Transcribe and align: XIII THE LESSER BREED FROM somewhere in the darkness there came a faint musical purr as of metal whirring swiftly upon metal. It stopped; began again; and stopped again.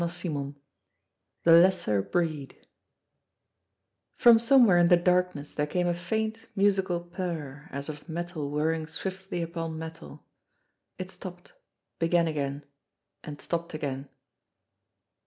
XIII 0.03 0.55
THE 1.43 1.51
LESSER 1.51 2.01
BREED 2.01 2.65
FROM 4.15 4.39
somewhere 4.39 4.79
in 4.79 4.87
the 4.87 4.97
darkness 4.97 5.53
there 5.53 5.67
came 5.67 5.85
a 5.85 5.93
faint 5.93 6.47
musical 6.55 7.01
purr 7.01 7.67
as 7.69 7.87
of 7.87 8.09
metal 8.09 8.49
whirring 8.49 8.87
swiftly 8.87 9.43
upon 9.43 9.77
metal. 9.77 10.25
It 10.97 11.11
stopped; 11.11 11.53
began 11.99 12.27
again; 12.27 12.65
and 13.23 13.39
stopped 13.39 13.75
again. 13.75 14.09